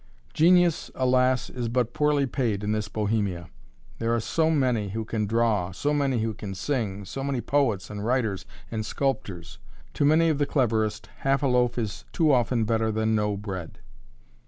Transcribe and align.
Genius, 0.33 0.89
alas, 0.95 1.47
is 1.47 1.69
but 1.69 1.93
poorly 1.93 2.25
paid 2.25 2.63
in 2.63 2.71
this 2.71 2.87
Bohemia! 2.87 3.51
There 3.99 4.11
are 4.15 4.19
so 4.19 4.49
many 4.49 4.89
who 4.89 5.05
can 5.05 5.27
draw, 5.27 5.69
so 5.71 5.93
many 5.93 6.21
who 6.21 6.33
can 6.33 6.55
sing, 6.55 7.05
so 7.05 7.23
many 7.23 7.39
poets 7.39 7.91
and 7.91 8.03
writers 8.03 8.47
and 8.71 8.83
sculptors. 8.83 9.59
To 9.93 10.03
many 10.03 10.29
of 10.29 10.39
the 10.39 10.47
cleverest, 10.47 11.07
half 11.17 11.43
a 11.43 11.47
loaf 11.47 11.77
is 11.77 12.03
too 12.13 12.33
often 12.33 12.63
better 12.65 12.91
than 12.91 13.13
no 13.13 13.37
bread. 13.37 13.77